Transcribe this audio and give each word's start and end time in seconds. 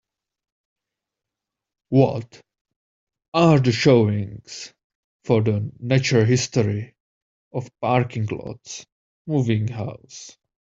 What 1.89 2.41
Are 3.35 3.59
the 3.59 3.71
showings 3.71 4.73
for 5.23 5.43
The 5.43 5.71
Natural 5.79 6.25
History 6.25 6.95
of 7.53 7.69
Parking 7.79 8.25
Lots 8.25 8.87
movie 9.27 9.71
house 9.71 10.37